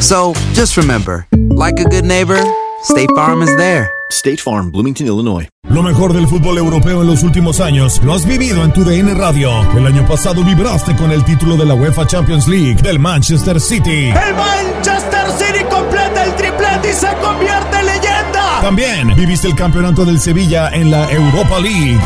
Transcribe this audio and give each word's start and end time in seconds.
So 0.00 0.34
just 0.52 0.76
remember, 0.76 1.26
like 1.50 1.80
a 1.80 1.84
good 1.84 2.04
neighbor, 2.04 2.38
State 2.82 3.10
Farm 3.16 3.42
is 3.42 3.54
there. 3.56 3.90
State 4.10 4.40
Farm, 4.40 4.70
Bloomington, 4.70 5.06
Illinois. 5.06 5.48
Lo 5.68 5.82
mejor 5.82 6.12
del 6.12 6.28
fútbol 6.28 6.58
europeo 6.58 7.02
en 7.02 7.08
los 7.08 7.24
últimos 7.24 7.58
años 7.60 8.00
lo 8.04 8.14
has 8.14 8.24
vivido 8.24 8.62
en 8.62 8.72
tu 8.72 8.84
DN 8.84 9.14
Radio. 9.14 9.50
El 9.76 9.86
año 9.86 10.06
pasado 10.06 10.44
vibraste 10.44 10.94
con 10.94 11.10
el 11.10 11.24
título 11.24 11.56
de 11.56 11.64
la 11.64 11.74
UEFA 11.74 12.06
Champions 12.06 12.46
League 12.46 12.80
del 12.82 13.00
Manchester 13.00 13.60
City. 13.60 14.10
El 14.10 14.34
Manchester 14.36 15.26
City 15.36 15.64
completa 15.68 16.24
el 16.24 16.36
triplete 16.36 16.90
y 16.90 16.94
se 16.94 17.08
convierte 17.20 17.78
en 17.80 17.86
leyenda. 17.86 18.60
También 18.60 19.14
viviste 19.16 19.48
el 19.48 19.56
campeonato 19.56 20.04
del 20.04 20.20
Sevilla 20.20 20.70
en 20.72 20.90
la 20.92 21.10
Europa 21.10 21.58
League. 21.58 21.98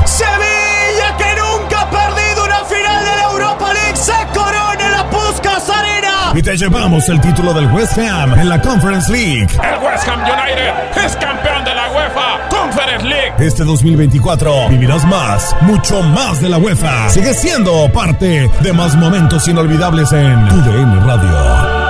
Y 6.34 6.42
te 6.42 6.56
llevamos 6.56 7.08
el 7.08 7.20
título 7.20 7.52
del 7.52 7.66
West 7.72 7.98
Ham 7.98 8.38
en 8.38 8.48
la 8.48 8.60
Conference 8.60 9.10
League. 9.10 9.48
El 9.52 9.84
West 9.84 10.08
Ham 10.08 10.20
United 10.20 11.04
es 11.04 11.16
campeón 11.16 11.64
de 11.64 11.74
la 11.74 11.90
UEFA 11.90 12.48
Conference 12.48 13.04
League. 13.04 13.32
Este 13.38 13.64
2024 13.64 14.68
vivirás 14.68 15.04
más, 15.06 15.56
mucho 15.62 16.02
más 16.02 16.40
de 16.40 16.48
la 16.48 16.58
UEFA. 16.58 17.10
Sigue 17.10 17.34
siendo 17.34 17.90
parte 17.92 18.48
de 18.60 18.72
más 18.72 18.94
momentos 18.96 19.48
inolvidables 19.48 20.12
en 20.12 20.48
tu 20.48 20.56
DN 20.62 21.00
Radio. 21.00 21.80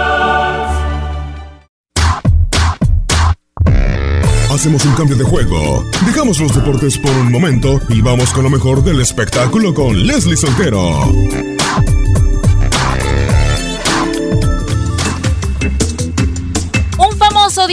Hacemos 4.54 4.84
un 4.86 4.94
cambio 4.94 5.16
de 5.16 5.24
juego. 5.24 5.84
Dejamos 6.06 6.40
los 6.40 6.54
deportes 6.54 6.98
por 6.98 7.12
un 7.12 7.30
momento 7.30 7.78
y 7.90 8.00
vamos 8.00 8.30
con 8.32 8.44
lo 8.44 8.50
mejor 8.50 8.82
del 8.82 9.00
espectáculo 9.00 9.74
con 9.74 10.06
Leslie 10.06 10.36
Soltero. 10.36 11.59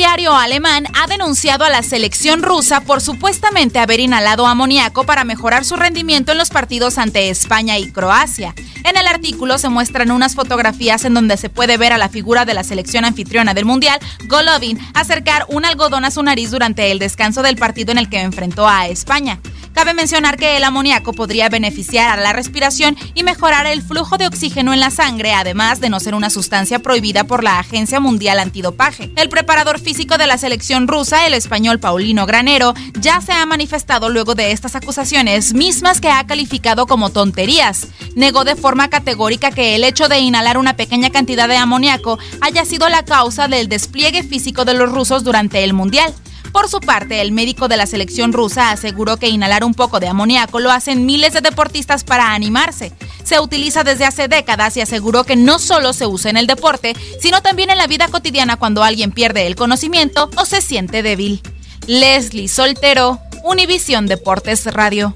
Diario 0.07 0.33
alemán 0.33 0.85
ha 0.93 1.05
denunciado 1.05 1.65
a 1.65 1.69
la 1.69 1.83
selección 1.83 2.41
rusa 2.41 2.79
por 2.79 3.01
supuestamente 3.01 3.77
haber 3.77 3.99
inhalado 3.99 4.47
amoníaco 4.47 5.03
para 5.03 5.25
mejorar 5.25 5.65
su 5.65 5.75
rendimiento 5.75 6.31
en 6.31 6.37
los 6.37 6.49
partidos 6.49 6.97
ante 6.97 7.29
España 7.29 7.77
y 7.77 7.91
Croacia. 7.91 8.55
En 8.85 8.95
el 8.95 9.05
artículo 9.05 9.57
se 9.57 9.67
muestran 9.67 10.11
unas 10.11 10.33
fotografías 10.33 11.03
en 11.03 11.13
donde 11.13 11.35
se 11.35 11.49
puede 11.49 11.75
ver 11.75 11.91
a 11.91 11.97
la 11.97 12.07
figura 12.07 12.45
de 12.45 12.53
la 12.53 12.63
selección 12.63 13.03
anfitriona 13.03 13.53
del 13.53 13.65
Mundial, 13.65 13.99
Golovin, 14.27 14.79
acercar 14.93 15.45
un 15.49 15.65
algodón 15.65 16.05
a 16.05 16.11
su 16.11 16.23
nariz 16.23 16.51
durante 16.51 16.89
el 16.91 16.99
descanso 16.99 17.41
del 17.41 17.57
partido 17.57 17.91
en 17.91 17.97
el 17.97 18.09
que 18.09 18.21
enfrentó 18.21 18.65
a 18.65 18.87
España. 18.87 19.41
Cabe 19.77 19.93
mencionar 19.93 20.37
que 20.37 20.57
el 20.57 20.63
amoníaco 20.63 21.13
podría 21.13 21.49
beneficiar 21.49 22.17
a 22.17 22.23
la 22.23 22.33
respiración 22.33 22.97
y 23.13 23.21
mejorar 23.21 23.67
el 23.67 23.83
flujo 23.83 24.17
de 24.17 24.25
oxígeno 24.25 24.73
en 24.73 24.79
la 24.79 24.89
sangre, 24.89 25.35
además 25.35 25.79
de 25.79 25.91
no 25.91 25.99
ser 25.99 26.15
una 26.15 26.31
sustancia 26.31 26.79
prohibida 26.79 27.25
por 27.25 27.43
la 27.43 27.59
Agencia 27.59 27.99
Mundial 27.99 28.39
Antidopaje. 28.39 29.11
El 29.15 29.29
preparador 29.29 29.77
físico 29.79 30.17
de 30.17 30.25
la 30.25 30.39
selección 30.39 30.87
rusa, 30.87 31.27
el 31.27 31.35
español 31.35 31.79
Paulino 31.79 32.25
Granero, 32.25 32.73
ya 32.99 33.21
se 33.21 33.33
ha 33.33 33.45
manifestado 33.45 34.09
luego 34.09 34.33
de 34.33 34.51
estas 34.51 34.75
acusaciones, 34.75 35.53
mismas 35.53 36.01
que 36.01 36.09
ha 36.09 36.25
calificado 36.25 36.87
como 36.87 37.11
tonterías. 37.11 37.85
Negó 38.15 38.45
de 38.45 38.55
forma 38.55 38.87
categórica 38.87 39.51
que 39.51 39.75
el 39.75 39.83
hecho 39.83 40.07
de 40.09 40.17
inhalar 40.17 40.57
una 40.57 40.75
pequeña 40.75 41.11
cantidad 41.11 41.47
de 41.47 41.57
amoníaco 41.57 42.17
haya 42.41 42.65
sido 42.65 42.89
la 42.89 43.05
causa 43.05 43.47
del 43.47 43.69
despliegue 43.69 44.23
físico 44.23 44.65
de 44.65 44.73
los 44.73 44.91
rusos 44.91 45.23
durante 45.23 45.63
el 45.63 45.73
Mundial. 45.73 46.15
Por 46.57 46.69
su 46.69 46.79
parte, 46.79 47.21
el 47.21 47.33
médico 47.33 47.67
de 47.67 47.77
la 47.77 47.85
selección 47.85 48.33
rusa 48.33 48.71
aseguró 48.71 49.17
que 49.17 49.29
inhalar 49.29 49.63
un 49.63 49.75
poco 49.75 49.99
de 49.99 50.07
amoníaco 50.07 50.59
lo 50.59 50.71
hacen 50.71 51.05
miles 51.05 51.33
de 51.33 51.41
deportistas 51.41 52.03
para 52.03 52.33
animarse. 52.33 52.93
Se 53.23 53.39
utiliza 53.39 53.83
desde 53.83 54.05
hace 54.05 54.27
décadas 54.27 54.75
y 54.75 54.81
aseguró 54.81 55.23
que 55.23 55.35
no 55.35 55.59
solo 55.59 55.93
se 55.93 56.07
usa 56.07 56.31
en 56.31 56.37
el 56.37 56.47
deporte, 56.47 56.95
sino 57.21 57.43
también 57.43 57.69
en 57.69 57.77
la 57.77 57.85
vida 57.85 58.07
cotidiana 58.07 58.57
cuando 58.57 58.83
alguien 58.83 59.11
pierde 59.11 59.45
el 59.45 59.55
conocimiento 59.55 60.31
o 60.35 60.45
se 60.45 60.61
siente 60.61 61.03
débil. 61.03 61.43
Leslie 61.85 62.47
Soltero, 62.47 63.19
Univisión 63.43 64.07
Deportes 64.07 64.65
Radio. 64.65 65.15